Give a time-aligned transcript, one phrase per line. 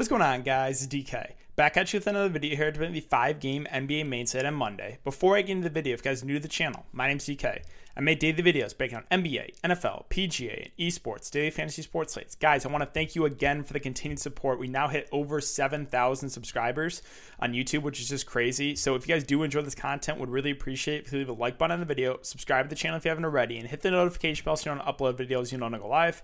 [0.00, 0.86] What is going on, guys?
[0.86, 1.32] DK.
[1.56, 4.54] Back at you with another video here to the five game NBA main set on
[4.54, 4.96] Monday.
[5.04, 7.06] Before I get into the video, if you guys are new to the channel, my
[7.06, 7.62] name's DK.
[7.94, 12.34] I make daily videos breaking down NBA, NFL, PGA, and esports, daily fantasy sports slates.
[12.34, 14.58] Guys, I want to thank you again for the continued support.
[14.58, 17.02] We now hit over 7,000 subscribers
[17.38, 18.76] on YouTube, which is just crazy.
[18.76, 21.34] So if you guys do enjoy this content, would really appreciate if you leave a
[21.34, 23.82] like button on the video, subscribe to the channel if you haven't already, and hit
[23.82, 26.22] the notification bell so you don't upload videos you don't want to go live.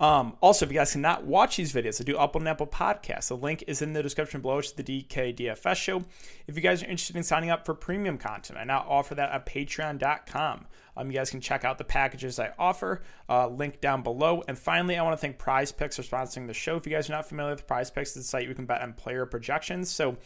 [0.00, 3.28] Um, also, if you guys cannot watch these videos, I do upload an Apple Podcast.
[3.28, 4.58] The link is in the description below.
[4.58, 6.02] It's the DK DFS show.
[6.46, 9.30] If you guys are interested in signing up for premium content, I now offer that
[9.30, 10.66] at patreon.com.
[10.96, 14.42] Um, you guys can check out the packages I offer, uh, link down below.
[14.48, 16.76] And finally, I want to thank Prize Picks for sponsoring the show.
[16.76, 18.80] If you guys are not familiar with Prize Picks, it's a site you can bet
[18.80, 19.90] on player projections.
[19.90, 20.16] So,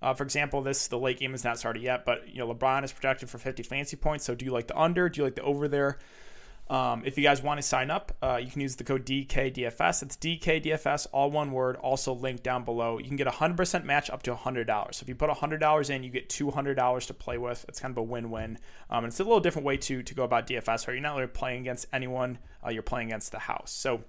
[0.00, 2.82] uh, for example, this the late game is not started yet, but you know LeBron
[2.82, 4.24] is projected for 50 fancy points.
[4.24, 5.08] So, do you like the under?
[5.08, 5.98] Do you like the over there?
[6.70, 10.02] Um, if you guys want to sign up, uh, you can use the code DKDFS.
[10.02, 12.98] It's DKDFS, all one word, also linked down below.
[12.98, 14.94] You can get a 100% match up to $100.
[14.94, 17.64] So if you put $100 in, you get $200 to play with.
[17.68, 18.58] It's kind of a win win.
[18.90, 21.28] Um, it's a little different way to, to go about DFS where you're not really
[21.28, 23.72] playing against anyone, uh, you're playing against the house.
[23.72, 24.02] So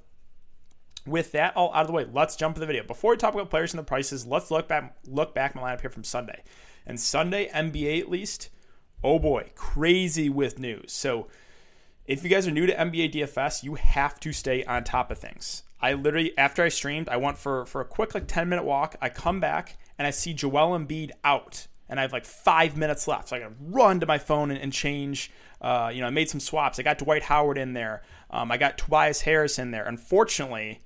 [1.05, 2.83] with that all out of the way, let's jump into the video.
[2.83, 5.81] Before we talk about players and the prices, let's look back look back my lineup
[5.81, 6.43] here from Sunday.
[6.85, 8.49] And Sunday, NBA at least,
[9.01, 10.91] oh boy, crazy with news.
[10.91, 11.27] So
[12.09, 15.19] if you guys are new to NBA DFS, you have to stay on top of
[15.19, 15.61] things.
[15.79, 18.95] I literally, after I streamed, I went for, for a quick, like 10 minute walk.
[18.99, 21.67] I come back and I see Joel Embiid out.
[21.87, 23.29] And I have like five minutes left.
[23.29, 25.31] So I gotta run to my phone and, and change.
[25.61, 26.79] Uh, you know, I made some swaps.
[26.79, 28.01] I got Dwight Howard in there.
[28.31, 29.85] Um, I got Tobias Harris in there.
[29.85, 30.81] Unfortunately,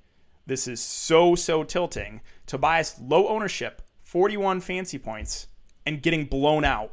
[0.46, 2.20] this is so, so tilting.
[2.44, 5.46] Tobias, low ownership, 41 fancy points,
[5.86, 6.92] and getting blown out.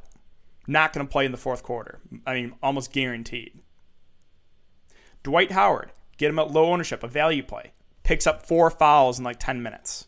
[0.67, 1.99] Not going to play in the fourth quarter.
[2.25, 3.60] I mean, almost guaranteed.
[5.23, 7.71] Dwight Howard, get him at low ownership, a value play,
[8.03, 10.07] picks up four fouls in like 10 minutes.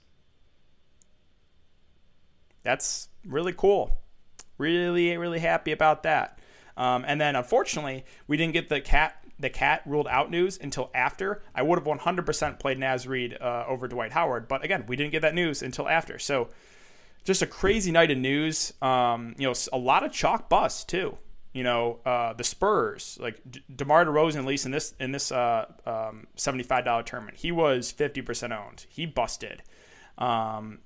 [2.63, 3.99] That's really cool.
[4.57, 6.39] Really, really happy about that.
[6.77, 10.89] Um, and then unfortunately, we didn't get the cat the cat ruled out news until
[10.93, 11.43] after.
[11.53, 15.11] I would have 100% played Naz Reid uh, over Dwight Howard, but again, we didn't
[15.11, 16.17] get that news until after.
[16.19, 16.49] So
[17.25, 18.73] just a crazy night of news.
[18.81, 21.17] Um, you know, a lot of chalk busts too
[21.53, 25.31] you know, uh, the Spurs, like D- DeMar DeRozan, at least in this in this
[25.31, 28.85] uh, um, seventy-five dollar tournament, he was fifty percent owned.
[28.89, 29.61] He busted.
[30.17, 30.79] Um,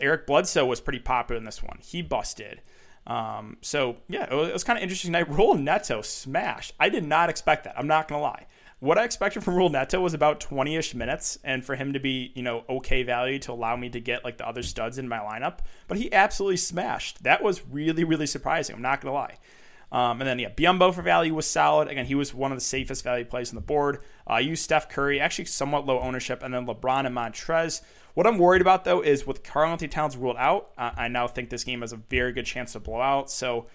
[0.00, 1.78] Eric Bledsoe was pretty popular in this one.
[1.80, 2.60] He busted.
[3.06, 5.28] Um, so yeah, it was, was kind of interesting night.
[5.30, 6.74] Raul Neto smashed.
[6.80, 7.78] I did not expect that.
[7.78, 8.46] I'm not gonna lie.
[8.80, 12.32] What I expected from Raul Neto was about 20-ish minutes, and for him to be,
[12.34, 15.18] you know, okay value to allow me to get like the other studs in my
[15.18, 15.60] lineup.
[15.88, 17.22] But he absolutely smashed.
[17.22, 18.74] That was really, really surprising.
[18.74, 19.36] I'm not gonna lie.
[19.94, 21.86] Um, and then, yeah, Biyombo for value was solid.
[21.86, 24.00] Again, he was one of the safest value plays on the board.
[24.26, 27.80] I uh, used Steph Curry, actually somewhat low ownership, and then LeBron and Montrez.
[28.14, 31.48] What I'm worried about, though, is with Karl-Anthony Towns ruled out, uh, I now think
[31.48, 33.30] this game has a very good chance to blow out.
[33.30, 33.66] So,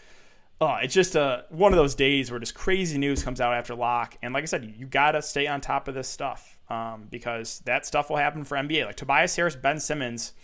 [0.59, 3.73] uh, it's just a, one of those days where just crazy news comes out after
[3.73, 4.17] lock.
[4.21, 7.59] And like I said, you got to stay on top of this stuff um, because
[7.59, 8.85] that stuff will happen for NBA.
[8.85, 10.33] Like Tobias Harris, Ben Simmons–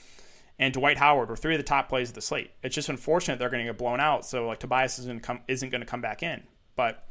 [0.57, 2.51] and Dwight Howard were three of the top plays of the slate.
[2.63, 4.25] It's just unfortunate they're going to get blown out.
[4.25, 6.43] So like Tobias isn't come isn't going to come back in.
[6.75, 7.05] But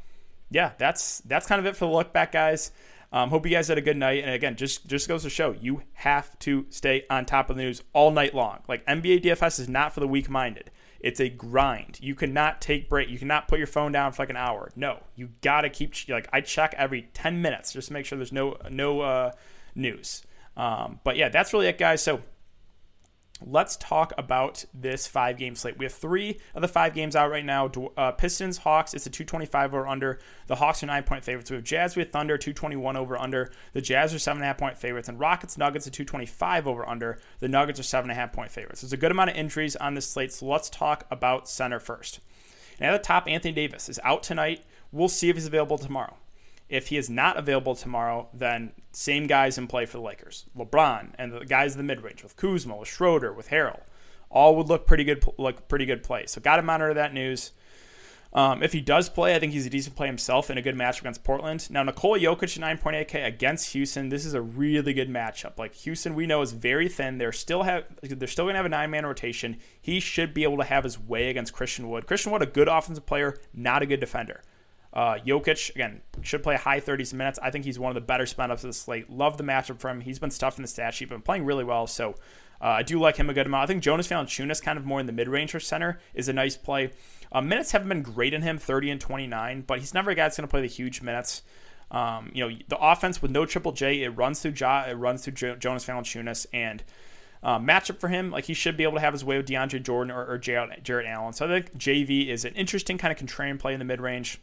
[0.49, 2.71] yeah, that's that's kind of it for the look back, guys.
[3.11, 4.23] Um, hope you guys had a good night.
[4.23, 7.63] And again, just just goes to show you have to stay on top of the
[7.63, 8.59] news all night long.
[8.67, 10.71] Like NBA DFS is not for the weak minded.
[10.99, 11.99] It's a grind.
[12.01, 13.09] You cannot take break.
[13.09, 14.71] You cannot put your phone down for like an hour.
[14.75, 18.31] No, you gotta keep like I check every ten minutes just to make sure there's
[18.31, 19.31] no no uh,
[19.75, 20.23] news.
[20.57, 22.01] Um, but yeah, that's really it, guys.
[22.01, 22.21] So
[23.43, 25.77] Let's talk about this five game slate.
[25.77, 27.69] We have three of the five games out right now.
[27.97, 30.19] Uh, Pistons, Hawks, it's a 225 over under.
[30.47, 31.51] The Hawks are nine point favorites.
[31.51, 33.51] We have Jazz with Thunder, 221 over under.
[33.73, 35.09] The Jazz are seven and a half point favorites.
[35.09, 37.19] And Rockets, Nuggets, a 225 over under.
[37.39, 38.81] The Nuggets are seven and a half point favorites.
[38.81, 42.21] There's a good amount of injuries on this slate, so let's talk about center first.
[42.79, 44.63] And at the top, Anthony Davis is out tonight.
[44.93, 46.15] We'll see if he's available tomorrow.
[46.67, 50.45] If he is not available tomorrow, then same guys in play for the Lakers.
[50.57, 53.81] LeBron and the guys in the mid range with Kuzma, with Schroeder, with Harrell,
[54.29, 56.25] all would look pretty good, look pretty good play.
[56.25, 57.51] So got to monitor that news.
[58.35, 60.75] Um, if he does play, I think he's a decent play himself in a good
[60.75, 61.69] match against Portland.
[61.69, 64.09] Now, Nikola Jokic 9.8K against Houston.
[64.09, 65.57] This is a really good matchup.
[65.57, 67.17] Like Houston, we know is very thin.
[67.17, 69.57] They're still have they're still gonna have a nine man rotation.
[69.79, 72.07] He should be able to have his way against Christian Wood.
[72.07, 74.41] Christian Wood, a good offensive player, not a good defender.
[74.95, 77.37] Uh, Jokic, again, should play high 30s minutes.
[77.43, 79.09] I think he's one of the better spot ups of the slate.
[79.09, 79.99] Love the matchup for him.
[79.99, 81.85] He's been stuffed in the stat sheet, been playing really well.
[81.85, 82.15] So
[82.61, 83.63] uh, I do like him a good amount.
[83.63, 86.33] I think Jonas Valanciunas, kind of more in the mid range for center, is a
[86.33, 86.91] nice play.
[87.31, 90.23] Uh, minutes haven't been great in him, 30 and 29, but he's never a guy
[90.23, 91.41] that's going to play the huge minutes.
[91.91, 95.23] Um, you know, the offense with no Triple J, it runs through Ja, it runs
[95.23, 96.83] through jo- Jonas Valanciunas, and
[97.43, 99.83] uh, matchup for him, like he should be able to have his way with DeAndre
[99.83, 101.33] Jordan or, or Allen.
[101.33, 104.39] So I think JV is an interesting kind of contrarian play in the mid range.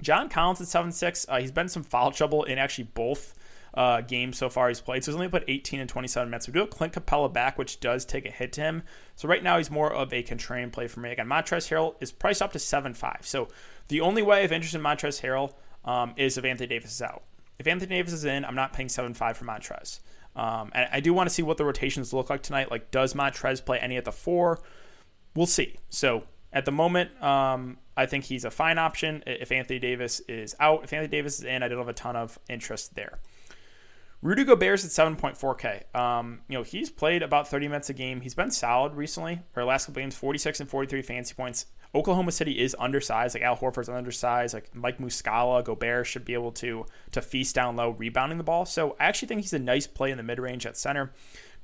[0.00, 1.26] John Collins at 7 6.
[1.28, 3.34] Uh, he's been some foul trouble in actually both
[3.74, 5.04] uh, games so far he's played.
[5.04, 6.46] So he's only put 18 and 27 minutes.
[6.46, 8.82] We do have Clint Capela back, which does take a hit to him.
[9.16, 11.12] So right now he's more of a contrarian play for me.
[11.12, 13.18] Again, Montrezl Harrell is priced up to 7 5.
[13.22, 13.48] So
[13.88, 15.52] the only way of interest in Montrezl Harrell
[15.84, 17.22] um, is if Anthony Davis is out.
[17.58, 20.00] If Anthony Davis is in, I'm not paying 7 5 for Montrez.
[20.34, 22.70] Um, and I do want to see what the rotations look like tonight.
[22.70, 24.60] Like, does Montrez play any at the four?
[25.34, 25.76] We'll see.
[25.88, 30.54] So at the moment, um, I think he's a fine option if Anthony Davis is
[30.60, 30.84] out.
[30.84, 33.18] If Anthony Davis is in, I don't have a ton of interest there.
[34.22, 35.94] Rudy Gobert's at 7.4K.
[35.94, 38.22] Um, you know, he's played about 30 minutes a game.
[38.22, 41.66] He's been solid recently, or last couple games, 46 and 43 fancy points.
[41.94, 43.34] Oklahoma City is undersized.
[43.34, 44.54] Like Al Horford's undersized.
[44.54, 48.66] Like Mike Muscala, Gobert should be able to to feast down low, rebounding the ball.
[48.66, 51.12] So I actually think he's a nice play in the mid range at center.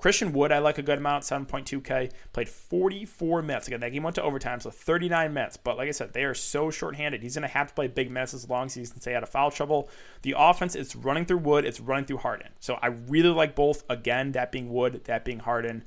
[0.02, 2.10] Christian Wood, I like a good amount, 7.2K.
[2.32, 3.68] Played 44 minutes.
[3.68, 5.56] Again, that game went to overtime, so 39 minutes.
[5.56, 7.22] But like I said, they are so shorthanded.
[7.22, 9.22] He's going to have to play big minutes as long as he can stay out
[9.22, 9.88] of foul trouble.
[10.22, 12.48] The offense, it's running through Wood, it's running through Harden.
[12.58, 13.84] So I really like both.
[13.88, 15.84] Again, that being Wood, that being Harden.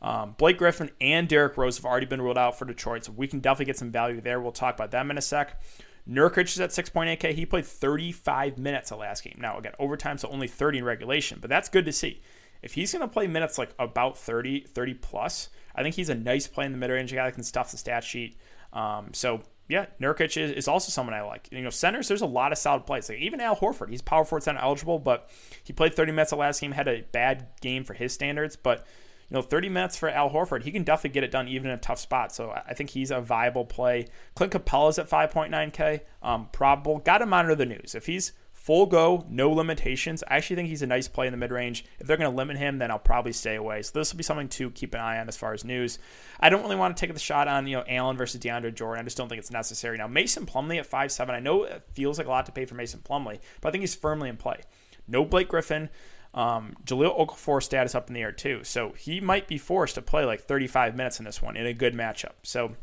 [0.00, 3.26] Um, Blake Griffin and Derrick Rose have already been ruled out for Detroit, so we
[3.26, 4.40] can definitely get some value there.
[4.40, 5.60] We'll talk about them in a sec.
[6.08, 7.34] Nurkic is at 6.8K.
[7.34, 9.36] He played 35 minutes the last game.
[9.38, 12.22] Now, again, overtime, so only 30 in regulation, but that's good to see
[12.62, 16.14] if he's going to play minutes like about 30, 30 plus, I think he's a
[16.14, 17.12] nice play in the mid range.
[17.12, 18.36] Guy that can stuff the stat sheet.
[18.72, 21.48] Um, so yeah, Nurkic is, is, also someone I like.
[21.52, 23.08] You know, centers, there's a lot of solid plays.
[23.08, 25.30] Like even Al Horford, he's power forward center eligible, but
[25.62, 28.56] he played 30 minutes the last game, had a bad game for his standards.
[28.56, 28.86] But
[29.28, 31.76] you know, 30 minutes for Al Horford, he can definitely get it done even in
[31.76, 32.34] a tough spot.
[32.34, 34.06] So I think he's a viable play.
[34.34, 36.98] Clint Capela's at 5.9K, um, probable.
[36.98, 37.94] Got to monitor the news.
[37.94, 38.32] If he's
[38.68, 40.22] full go, no limitations.
[40.28, 41.86] I actually think he's a nice play in the mid range.
[41.98, 43.80] If they're going to limit him, then I'll probably stay away.
[43.80, 45.98] So this will be something to keep an eye on as far as news.
[46.38, 49.00] I don't really want to take the shot on you know Allen versus DeAndre Jordan.
[49.00, 50.06] I just don't think it's necessary now.
[50.06, 51.34] Mason Plumlee at five seven.
[51.34, 53.80] I know it feels like a lot to pay for Mason Plumlee, but I think
[53.80, 54.60] he's firmly in play.
[55.06, 55.88] No Blake Griffin.
[56.34, 60.02] Um, Jahlil Okafor status up in the air too, so he might be forced to
[60.02, 62.34] play like 35 minutes in this one in a good matchup.
[62.42, 62.76] So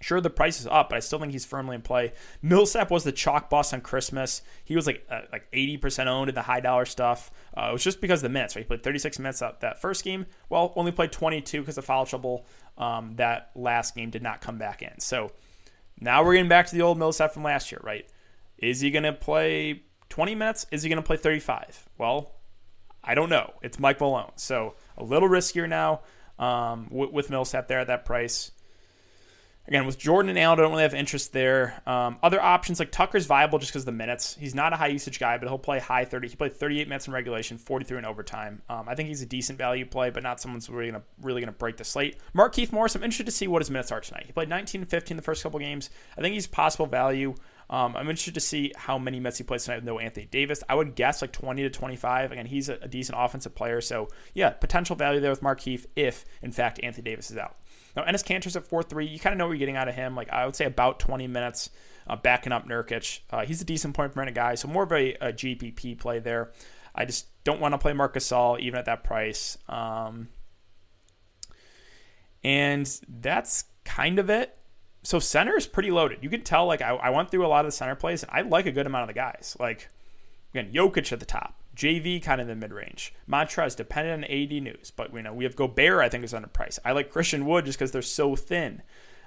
[0.00, 2.12] Sure, the price is up, but I still think he's firmly in play.
[2.40, 4.42] Millsap was the chalk bust on Christmas.
[4.64, 7.32] He was like uh, like 80% owned in the high dollar stuff.
[7.56, 8.64] Uh, it was just because of the minutes, right?
[8.64, 10.26] He played 36 minutes out that first game.
[10.48, 12.46] Well, only played 22 because of foul trouble.
[12.76, 15.00] Um, that last game did not come back in.
[15.00, 15.32] So
[16.00, 18.08] now we're getting back to the old Millsap from last year, right?
[18.56, 20.66] Is he going to play 20 minutes?
[20.70, 21.88] Is he going to play 35?
[21.98, 22.32] Well,
[23.02, 23.54] I don't know.
[23.62, 24.32] It's Mike Malone.
[24.36, 26.02] So a little riskier now
[26.38, 28.52] um, with Millsap there at that price.
[29.68, 31.82] Again, with Jordan and Allen, I don't really have interest there.
[31.86, 34.34] Um, other options like Tucker's viable just because of the minutes.
[34.40, 36.28] He's not a high usage guy, but he'll play high 30.
[36.28, 38.62] He played 38 minutes in regulation, 43 in overtime.
[38.70, 41.42] Um, I think he's a decent value play, but not someone who's really gonna really
[41.42, 42.16] gonna break the slate.
[42.34, 44.24] Markieff Morris, I'm interested to see what his minutes are tonight.
[44.24, 45.90] He played 19 and 15 the first couple games.
[46.16, 47.34] I think he's possible value.
[47.68, 50.64] Um, I'm interested to see how many minutes he plays tonight with no Anthony Davis.
[50.66, 52.32] I would guess like 20 to 25.
[52.32, 56.24] Again, he's a, a decent offensive player, so yeah, potential value there with Markieff if
[56.40, 57.56] in fact Anthony Davis is out.
[57.98, 59.06] Now, Enes Kanter's at 4 3.
[59.06, 60.14] You kind of know what you're getting out of him.
[60.14, 61.68] Like, I would say about 20 minutes
[62.06, 63.20] uh, backing up Nurkic.
[63.28, 66.20] Uh, he's a decent point per minute guy, so more of a, a GPP play
[66.20, 66.52] there.
[66.94, 69.58] I just don't want to play Marc Gasol even at that price.
[69.68, 70.28] Um,
[72.44, 74.56] and that's kind of it.
[75.02, 76.18] So center is pretty loaded.
[76.22, 78.30] You can tell, like, I, I went through a lot of the center plays, and
[78.32, 79.56] I like a good amount of the guys.
[79.58, 79.88] Like,
[80.54, 81.60] again, Jokic at the top.
[81.78, 83.14] JV kind of in the mid range.
[83.30, 86.80] Montrez dependent on AD news, but you know we have Gobert I think is underpriced.
[86.84, 88.82] I like Christian Wood just because they're so thin.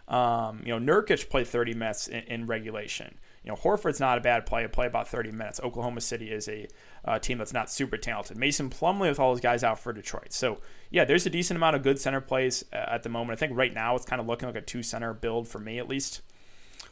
[0.10, 3.18] Um, you know Nurkic played 30 minutes in, in, regulation.
[3.46, 4.68] You know Horford's not a bad play.
[4.68, 5.62] Play about 30 minutes.
[5.64, 6.68] Oklahoma City is a
[7.06, 8.36] uh, team that's not super talented.
[8.36, 10.34] Mason Plumlee with all those guys out for Detroit.
[10.34, 13.38] So yeah, there's a decent amount of good center plays uh, at the moment.
[13.38, 15.80] I think right now it's kind of looking like a two center build for me
[15.80, 16.22] at least.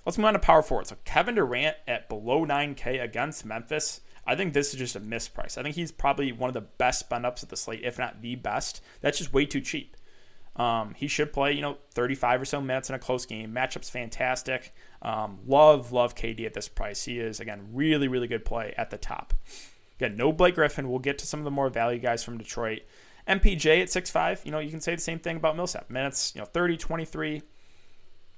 [0.05, 0.87] Let's move on to power forward.
[0.87, 3.99] So Kevin Durant at below 9K against Memphis.
[4.29, 5.57] I think this is just a misprice.
[5.57, 8.21] I think he's probably one of the best spend ups at the slate, if not
[8.21, 8.81] the best.
[9.01, 9.97] That's just way too cheap.
[10.55, 13.53] Um, he should play, you know, 35 or so minutes in a close game.
[13.53, 14.73] Matchup's fantastic.
[15.01, 17.05] Um, love, love KD at this price.
[17.05, 19.33] He is, again, really, really good play at the top.
[19.97, 20.89] Again, no Blake Griffin.
[20.89, 22.81] We'll get to some of the more value guys from Detroit.
[23.27, 25.89] MPJ at 6'5, you know, you can say the same thing about Millsap.
[25.89, 27.41] Minutes, you know, 30, 23.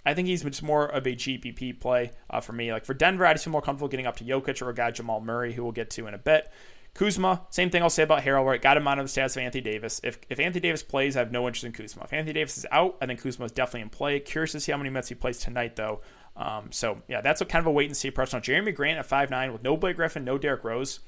[0.05, 2.71] I think he's just more of a GPP play uh, for me.
[2.71, 5.21] Like for Denver, I'd feel more comfortable getting up to Jokic or a guy Jamal
[5.21, 6.51] Murray, who we'll get to in a bit.
[6.93, 8.61] Kuzma, same thing I'll say about Harrell, right?
[8.61, 10.01] Got him out of the stats of Anthony Davis.
[10.03, 12.03] If, if Anthony Davis plays, I have no interest in Kuzma.
[12.03, 14.19] If Anthony Davis is out, I think Kuzma is definitely in play.
[14.19, 16.01] Curious to see how many minutes he plays tonight, though.
[16.35, 18.33] Um, so yeah, that's a kind of a wait and see approach.
[18.33, 20.99] Now Jerami Grant at five nine with no Blake Griffin, no Derrick Rose,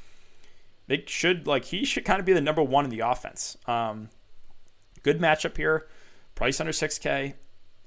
[0.88, 3.58] they should like he should kind of be the number one in the offense.
[3.66, 4.10] Um,
[5.02, 5.88] good matchup here,
[6.36, 7.36] price under six K.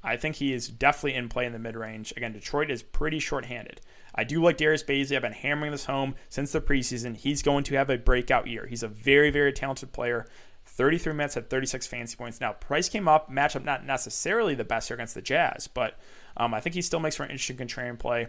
[0.07, 2.15] I think he is definitely in play in the mid range.
[2.17, 3.81] Again, Detroit is pretty short-handed.
[4.15, 5.17] I do like Darius Bazley.
[5.17, 7.17] I've been hammering this home since the preseason.
[7.17, 8.67] He's going to have a breakout year.
[8.67, 10.25] He's a very, very talented player.
[10.65, 12.41] 33 minutes at 36 fantasy points.
[12.41, 15.99] Now, price came up, matchup not necessarily the best here against the Jazz, but
[16.37, 18.29] um, I think he still makes for an interesting contrarian play.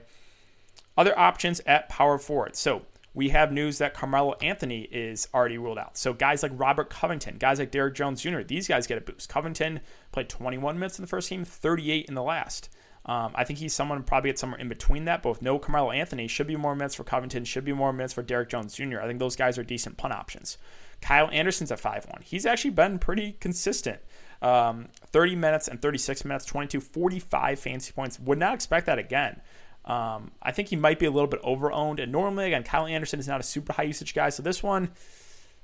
[0.97, 2.55] Other options at power forward.
[2.55, 2.83] So
[3.17, 5.97] we have news that Carmelo Anthony is already ruled out.
[5.97, 9.27] So guys like Robert Covington, guys like Derrick Jones Jr., these guys get a boost.
[9.27, 9.79] Covington
[10.11, 12.69] played 21 minutes in the first game, 38 in the last.
[13.07, 15.23] Um, I think he's someone probably get somewhere in between that.
[15.23, 18.21] Both no Carmelo Anthony should be more minutes for Covington, should be more minutes for
[18.21, 18.99] Derrick Jones Jr.
[19.01, 20.59] I think those guys are decent punt options.
[21.01, 22.21] Kyle Anderson's at 5 1.
[22.23, 23.99] He's actually been pretty consistent.
[24.43, 28.19] Um, 30 minutes and 36 minutes, 22, 45 fancy points.
[28.19, 29.41] Would not expect that again.
[29.87, 32.03] Um, I think he might be a little bit overowned.
[32.03, 34.29] And normally, again, Kyle Anderson is not a super high usage guy.
[34.29, 34.91] So this one,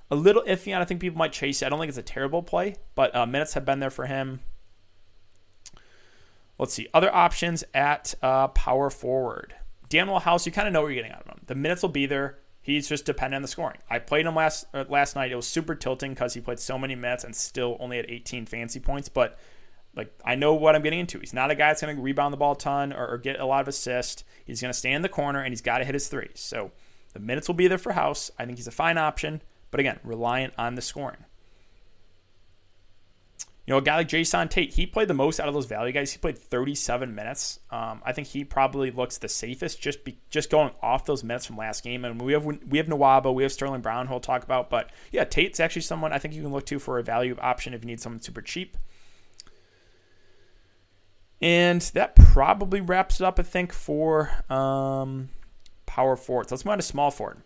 [0.10, 0.75] a little iffy.
[0.75, 1.65] I think people might chase it.
[1.65, 4.39] I don't think it's a terrible play, but uh, minutes have been there for him.
[6.58, 6.88] Let's see.
[6.94, 9.56] Other options at uh, power forward.
[9.89, 11.42] Danuel House, you kind of know what you're getting out of him.
[11.48, 12.39] The minutes will be there.
[12.62, 13.80] He's just dependent on the scoring.
[13.89, 15.34] I played him last uh, last night.
[15.34, 18.46] It was super tilting because he played so many minutes and still only had 18
[18.46, 19.10] fancy points.
[19.10, 19.38] But
[19.95, 21.19] like I know what I'm getting into.
[21.19, 23.39] He's not a guy that's going to rebound the ball a ton or, or get
[23.39, 24.23] a lot of assists.
[24.45, 26.31] He's going to stay in the corner and he's got to hit his threes.
[26.35, 26.71] So
[27.13, 28.31] the minutes will be there for House.
[28.39, 31.25] I think he's a fine option, but again, reliant on the scoring.
[33.65, 35.93] You know, a guy like Jae'Sean Tate, he played the most out of those value
[35.93, 36.12] guys.
[36.12, 37.62] He played 37 minutes.
[37.71, 41.45] Um, I think he probably looks the safest just be, just going off those minutes
[41.45, 42.03] from last game.
[42.03, 44.69] And we have we have Nwaba, we have Sterling Brown, who we'll talk about.
[44.69, 47.73] But yeah, Tate's actually someone I think you can look to for a value option
[47.73, 48.75] if you need someone super cheap.
[51.43, 55.27] And that probably wraps it up, I think, for um,
[55.85, 56.51] power forwards.
[56.51, 57.41] Let's move on to small forward.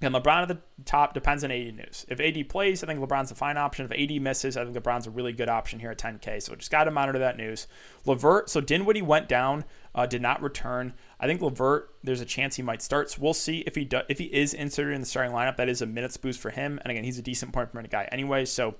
[0.00, 2.04] And LeBron at the top depends on AD news.
[2.08, 3.88] If AD plays, I think LeBron's a fine option.
[3.88, 6.42] If AD misses, I think LeBron's a really good option here at 10K.
[6.42, 7.68] So just got to monitor that news.
[8.06, 10.92] Levert, so Dinwiddie went down, uh, did not return.
[11.20, 13.12] I think Levert, there's a chance he might start.
[13.12, 15.58] So we'll see if he do, if he is inserted in the starting lineup.
[15.58, 16.80] That is a minutes boost for him.
[16.82, 18.46] And again, he's a decent point per minute guy anyway.
[18.46, 18.74] So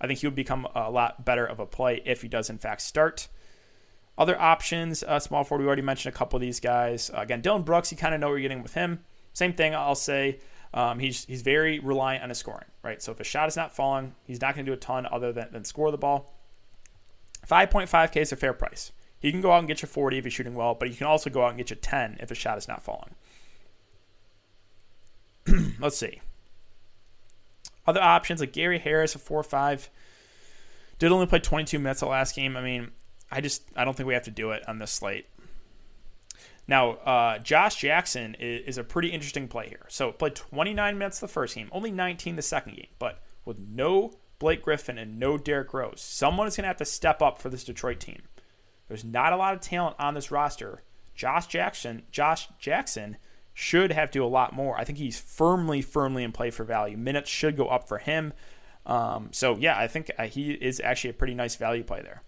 [0.00, 2.58] I think he would become a lot better of a play if he does in
[2.58, 3.26] fact start.
[4.18, 7.08] Other options, uh, small forward, we already mentioned a couple of these guys.
[7.08, 9.04] Uh, again, Dillon Brooks, you kind of know what you're getting with him.
[9.32, 10.40] Same thing, I'll say.
[10.74, 13.00] Um, he's he's very reliant on his scoring, right?
[13.00, 15.32] So if a shot is not falling, he's not going to do a ton other
[15.32, 16.34] than, than score the ball.
[17.48, 18.92] 5.5K is a fair price.
[19.20, 21.06] He can go out and get you 40 if he's shooting well, but you can
[21.06, 23.14] also go out and get you 10 if a shot is not falling.
[25.80, 26.20] Let's see.
[27.86, 29.90] Other options like Gary Harris, a 4 5.
[30.98, 32.56] Did only play 22 minutes the last game.
[32.56, 32.90] I mean,
[33.30, 35.26] I just I don't think we have to do it on this slate.
[36.66, 39.86] Now, uh, Josh Jackson is, is, a pretty interesting play here.
[39.88, 44.12] So, played 29 minutes the first game, only 19 the second game, but with no
[44.38, 47.48] Blake Griffin and no Derrick Rose, someone is going to have to step up for
[47.48, 48.20] this Detroit team.
[48.86, 50.82] There's not a lot of talent on this roster.
[51.14, 53.16] Josh Jackson, Josh Jackson
[53.54, 54.78] should have to do a lot more.
[54.78, 56.98] I think he's firmly, firmly in play for value.
[56.98, 58.34] Minutes should go up for him.
[58.84, 62.22] Um, so yeah, I think uh, he is actually a pretty nice value play there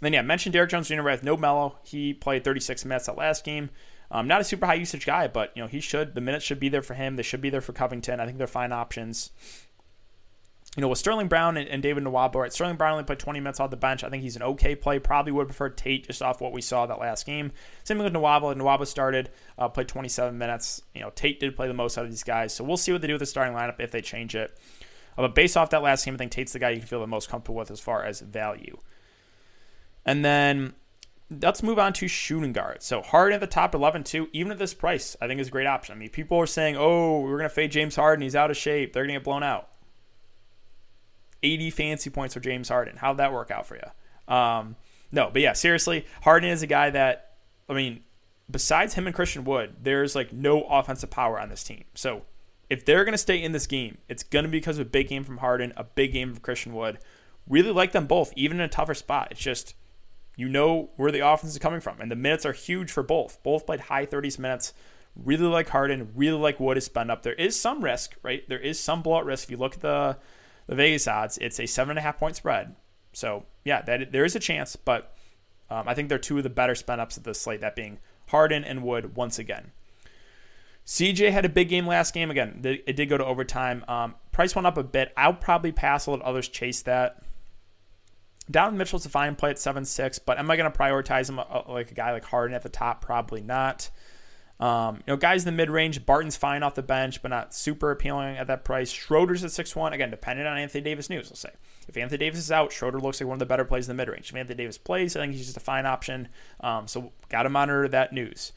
[0.00, 1.02] then yeah, mentioned Derrick Jones Jr.
[1.02, 1.78] with no Melo.
[1.84, 3.70] He played 36 minutes that last game.
[4.10, 6.14] Um, not a super high usage guy, but you know he should.
[6.14, 7.16] The minutes should be there for him.
[7.16, 8.18] They should be there for Covington.
[8.18, 9.30] I think they're fine options.
[10.76, 12.52] You know, with Sterling Brown and, and David Nwaba, right?
[12.52, 14.04] Sterling Brown only played 20 minutes off the bench.
[14.04, 15.00] I think he's an okay play.
[15.00, 17.50] Probably would prefer Tate just off what we saw that last game.
[17.82, 18.54] Same thing with Nwaba.
[18.54, 20.80] Nwaba started, uh, played 27 minutes.
[20.94, 22.54] You know, Tate did play the most out of these guys.
[22.54, 24.56] So we'll see what they do with the starting lineup if they change it.
[25.18, 27.00] Uh, but based off that last game, I think Tate's the guy you can feel
[27.00, 28.78] the most comfortable with as far as value.
[30.04, 30.74] And then
[31.30, 32.82] let's move on to shooting guard.
[32.82, 35.52] So Harden at the top 11 too, even at this price, I think is a
[35.52, 35.94] great option.
[35.94, 38.22] I mean, people are saying, "Oh, we're going to fade James Harden.
[38.22, 38.92] He's out of shape.
[38.92, 39.68] They're going to get blown out."
[41.42, 42.96] 80 fancy points for James Harden.
[42.96, 44.34] How'd that work out for you?
[44.34, 44.76] Um,
[45.10, 47.30] no, but yeah, seriously, Harden is a guy that
[47.68, 48.00] I mean,
[48.50, 51.84] besides him and Christian Wood, there's like no offensive power on this team.
[51.94, 52.22] So
[52.68, 54.90] if they're going to stay in this game, it's going to be because of a
[54.90, 56.98] big game from Harden, a big game from Christian Wood.
[57.48, 59.28] Really like them both, even in a tougher spot.
[59.30, 59.74] It's just
[60.36, 62.00] you know where the offense is coming from.
[62.00, 63.42] And the minutes are huge for both.
[63.42, 64.72] Both played high 30s minutes.
[65.16, 67.22] Really like Harden, really like Wood is spent up.
[67.22, 68.48] There is some risk, right?
[68.48, 69.44] There is some blowout risk.
[69.44, 70.16] If you look at the
[70.66, 72.76] the Vegas odds, it's a seven and a half point spread.
[73.12, 75.16] So yeah, that there is a chance, but
[75.68, 77.60] um, I think they're two of the better spent ups of the slate.
[77.60, 79.72] That being Harden and Wood once again.
[80.86, 82.30] CJ had a big game last game.
[82.30, 83.84] Again, it did go to overtime.
[83.86, 85.12] Um, price went up a bit.
[85.16, 86.08] I'll probably pass.
[86.08, 87.22] I'll let others chase that.
[88.50, 91.38] Donovan Mitchell's a fine play at seven six, but am I going to prioritize him
[91.38, 93.04] uh, like a guy like Harden at the top?
[93.04, 93.90] Probably not.
[94.58, 97.54] Um, you know, guys in the mid range, Barton's fine off the bench, but not
[97.54, 98.90] super appealing at that price.
[98.90, 101.30] Schroeder's at six one, again, dependent on Anthony Davis news.
[101.30, 101.52] I'll say
[101.88, 104.00] if Anthony Davis is out, Schroeder looks like one of the better plays in the
[104.00, 104.28] mid range.
[104.28, 106.28] If Anthony Davis plays, I think he's just a fine option.
[106.60, 108.52] Um, so got to monitor that news.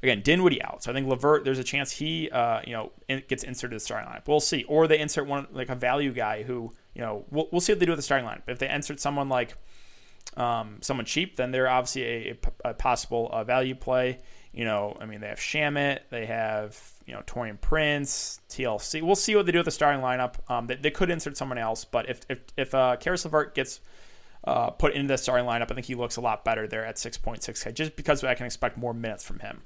[0.00, 1.44] Again, Dinwiddie out, so I think Levert.
[1.44, 2.92] There's a chance he, uh, you know,
[3.28, 4.26] gets inserted to the starting lineup.
[4.26, 7.60] We'll see, or they insert one like a value guy who, you know, we'll, we'll
[7.60, 8.42] see what they do with the starting lineup.
[8.48, 9.54] If they insert someone like
[10.36, 12.38] um, someone cheap, then they're obviously a,
[12.70, 14.18] a possible uh, value play.
[14.52, 19.02] You know, I mean, they have Shamet, they have you know Taurean Prince, TLC.
[19.02, 20.34] We'll see what they do with the starting lineup.
[20.50, 23.80] Um, they, they could insert someone else, but if if if uh, Caris LeVert gets
[24.44, 26.96] uh, put into the starting lineup, I think he looks a lot better there at
[26.96, 29.62] 6.6k, just because I can expect more minutes from him.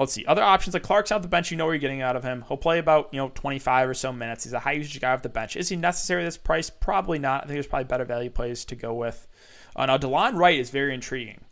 [0.00, 0.24] Let's see.
[0.24, 2.42] Other options like Clark's out the bench, you know what you're getting out of him.
[2.48, 4.44] He'll play about, you know, 25 or so minutes.
[4.44, 5.56] He's a high usage guy off the bench.
[5.56, 6.70] Is he necessary at this price?
[6.70, 7.42] Probably not.
[7.42, 9.28] I think there's probably better value plays to go with.
[9.76, 11.42] Uh, now, Delon Wright is very intriguing.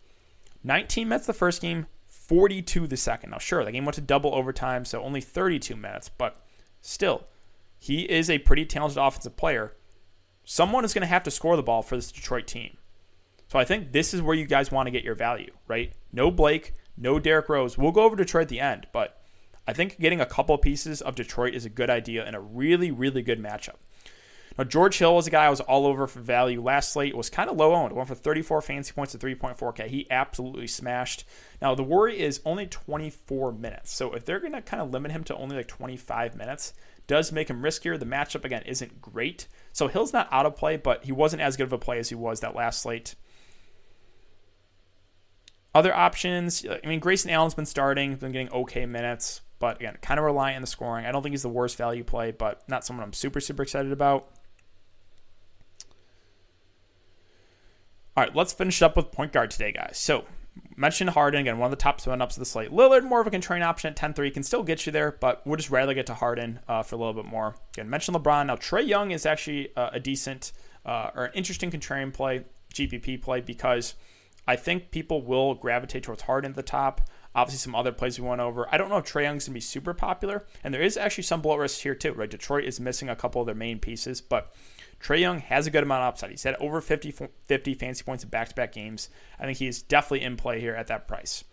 [0.65, 3.33] 19 minutes the first game, 42 the second.
[3.33, 6.41] Now, sure, the game went to double overtime, so only 32 minutes, but
[6.81, 7.25] still,
[7.79, 9.75] he is a pretty talented offensive player.
[10.45, 12.79] Someone is going to have to score the ball for this Detroit team.
[13.49, 15.93] So I think this is where you guys want to get your value, right?
[16.15, 17.79] No Blake, no Derrick Rose.
[17.79, 19.23] We'll go over Detroit at the end, but
[19.67, 22.91] I think getting a couple pieces of Detroit is a good idea and a really,
[22.91, 23.77] really good matchup.
[24.59, 26.61] Now, George Hill was a guy I was all over for value.
[26.61, 27.93] Last slate was kind of low owned.
[27.93, 29.87] Went for 34 fancy points to 3.4K.
[29.87, 31.25] He absolutely smashed.
[31.63, 33.93] Now, the worry is only 24 minutes.
[33.93, 36.73] So if they're going to kind of limit him to only like 25 minutes,
[37.07, 37.97] does make him riskier.
[37.97, 39.47] The matchup, again, isn't great.
[39.73, 42.09] So Hill's not out of play, but he wasn't as good of a play as
[42.09, 43.15] he was that last slate.
[45.75, 50.19] Other options, I mean, Grayson Allen's been starting, been getting okay minutes, but again, kind
[50.19, 51.05] of reliant on the scoring.
[51.05, 53.93] I don't think he's the worst value play, but not someone I'm super, super excited
[53.93, 54.29] about.
[58.17, 59.99] All right, let's finish up with point guard today, guys.
[59.99, 60.25] So,
[60.75, 62.71] mentioned Harden, again, one of the top seven ups of the slate.
[62.71, 65.47] Lillard, more of a contrarian option at 10 3, can still get you there, but
[65.47, 67.55] we'll just rather get to Harden uh, for a little bit more.
[67.75, 68.47] Again, mentioned LeBron.
[68.47, 70.53] Now, Trae Young is actually uh, a decent
[70.85, 73.95] uh, or an interesting contrarian play, GPP play, because
[74.49, 77.03] I think people will gravitate towards Harden at the top.
[77.35, 78.67] Obviously, some other plays we went over.
[78.73, 81.25] I don't know if Trae Young's going to be super popular, and there is actually
[81.25, 82.31] some blow risk here, too, right?
[82.31, 84.55] Detroit is missing a couple of their main pieces, but
[85.03, 86.31] Trae Young has a good amount of upside.
[86.31, 87.15] He's had over 50,
[87.47, 89.11] 50 fancy points in back to back games.
[89.39, 91.45] I think he's definitely in play here at that price.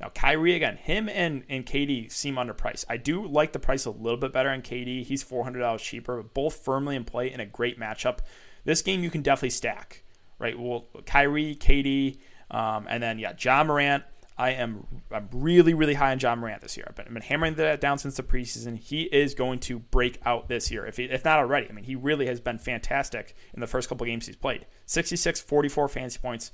[0.00, 2.86] Now, Kyrie, again, him and, and KD seem underpriced.
[2.88, 5.04] I do like the price a little bit better on KD.
[5.04, 8.20] He's $400 cheaper, but both firmly in play in a great matchup.
[8.64, 10.04] This game you can definitely stack,
[10.38, 10.58] right?
[10.58, 12.18] Well, Kyrie, KD,
[12.50, 14.04] um, and then, yeah, Ja Morant.
[14.40, 16.86] I am I'm really, really high on Ja Morant this year.
[16.88, 18.78] I've been, I've been, hammering that down since the preseason.
[18.78, 21.68] He is going to break out this year, if, he, if not already.
[21.68, 24.66] I mean, he really has been fantastic in the first couple games he's played.
[24.86, 26.52] 66, 44 fantasy points.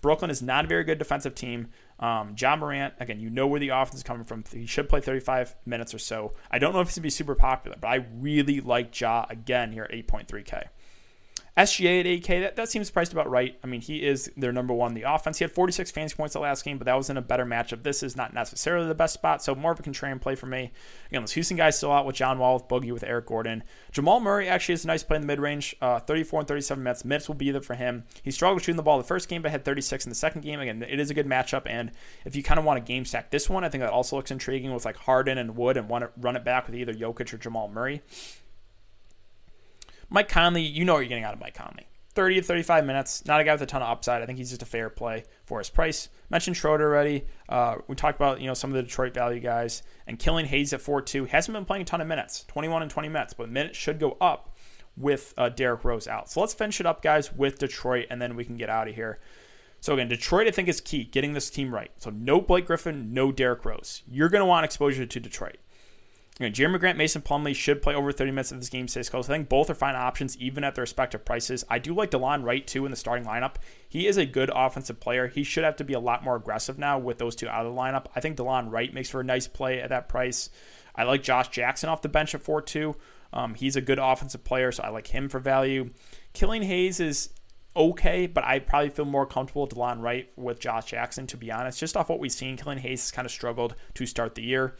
[0.00, 1.68] Brooklyn is not a very good defensive team.
[1.98, 4.44] Um, Ja Morant, again, you know where the offense is coming from.
[4.52, 6.34] He should play 35 minutes or so.
[6.50, 9.26] I don't know if he's going to be super popular, but I really like Ja
[9.28, 10.64] again here at 8.3K.
[11.56, 13.56] SGA at 8K, that, that seems priced about right.
[13.62, 15.38] I mean, he is their number one the offense.
[15.38, 17.84] He had 46 fantasy points the last game, but that was in a better matchup.
[17.84, 20.72] This is not necessarily the best spot, so more of a contrarian play for me.
[21.10, 23.62] Again, those Houston guys still out with John Wall, with Boogie, with Eric Gordon.
[23.92, 25.76] Jamal Murray actually is a nice play in the mid range.
[25.80, 27.04] Uh, 34 and 37 minutes.
[27.04, 28.04] Minutes will be there for him.
[28.24, 30.58] He struggled shooting the ball the first game, but had 36 in the second game.
[30.58, 31.92] Again, it is a good matchup, and
[32.24, 34.32] if you kind of want to game stack this one, I think that also looks
[34.32, 37.32] intriguing with like Harden and Wood and want to run it back with either Jokic
[37.32, 38.02] or Jamal Murray.
[40.14, 41.88] Mike Conley, you know what you're getting out of Mike Conley.
[42.10, 43.26] 30 to 35 minutes.
[43.26, 44.22] Not a guy with a ton of upside.
[44.22, 46.08] I think he's just a fair play for his price.
[46.30, 47.26] Mentioned Schroeder already.
[47.48, 50.72] Uh, we talked about you know some of the Detroit value guys and Killian Hayes
[50.72, 53.76] at 4-2 hasn't been playing a ton of minutes, 21 and 20 minutes, but minutes
[53.76, 54.54] should go up
[54.96, 56.30] with uh, Derrick Rose out.
[56.30, 58.94] So let's finish it up, guys, with Detroit, and then we can get out of
[58.94, 59.18] here.
[59.80, 61.90] So again, Detroit I think is key getting this team right.
[61.98, 64.02] So no Blake Griffin, no Derrick Rose.
[64.08, 65.56] You're going to want exposure to Detroit.
[66.40, 69.08] You know, Jerami Grant, Mason Plumlee should play over 30 minutes of this game stays
[69.08, 69.30] close.
[69.30, 71.64] I think both are fine options, even at their respective prices.
[71.70, 73.54] I do like Delon Wright, too, in the starting lineup.
[73.88, 75.28] He is a good offensive player.
[75.28, 77.72] He should have to be a lot more aggressive now with those two out of
[77.72, 78.06] the lineup.
[78.16, 80.50] I think Delon Wright makes for a nice play at that price.
[80.96, 82.96] I like Josh Jackson off the bench at 4 2.
[83.32, 85.90] Um, he's a good offensive player, so I like him for value.
[86.32, 87.30] Killian Hayes is
[87.76, 91.52] okay, but I probably feel more comfortable with Delon Wright with Josh Jackson, to be
[91.52, 91.78] honest.
[91.78, 94.76] Just off what we've seen, Killian Hayes has kind of struggled to start the year.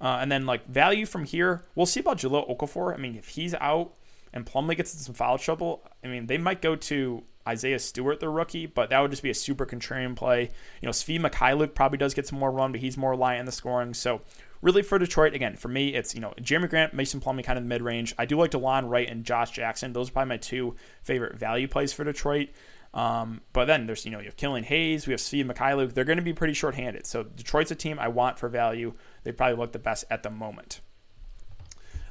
[0.00, 2.92] Uh, and then like value from here, we'll see about Jahlil Okafor.
[2.92, 3.94] I mean, if he's out
[4.32, 8.20] and Plumlee gets in some foul trouble, I mean, they might go to Isaiah Stewart,
[8.20, 10.50] the rookie, but that would just be a super contrarian play.
[10.82, 13.46] You know, Svi Mykhailiuk probably does get some more run, but he's more reliant on
[13.46, 13.94] the scoring.
[13.94, 14.20] So
[14.60, 17.64] really for Detroit, again, for me, it's, you know, Jerami Grant, Mason Plumlee kind of
[17.64, 18.14] mid range.
[18.18, 19.92] I do like DeLon Wright and Josh Jackson.
[19.92, 22.48] Those are probably my two favorite value plays for Detroit.
[22.96, 25.92] Um, but then there's, you know, you have Killian Hayes, we have Svi Mykhailiuk.
[25.92, 27.06] They're going to be pretty short-handed.
[27.06, 28.94] So Detroit's a team I want for value.
[29.22, 30.80] They probably look the best at the moment.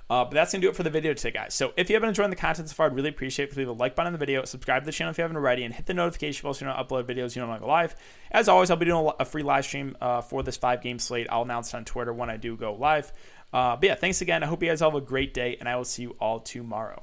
[0.07, 1.55] Uh, but that's going to do it for the video today, guys.
[1.55, 3.61] So if you have been enjoying the content so far, I'd really appreciate if you
[3.61, 5.63] leave a like button on the video, subscribe to the channel if you haven't already,
[5.63, 7.95] and hit the notification bell so you don't upload videos you don't go live.
[8.29, 11.25] As always, I'll be doing a free live stream uh, for this five-game slate.
[11.31, 13.11] I'll announce on Twitter when I do go live.
[13.51, 14.43] Uh, but yeah, thanks again.
[14.43, 16.39] I hope you guys all have a great day, and I will see you all
[16.41, 17.01] tomorrow.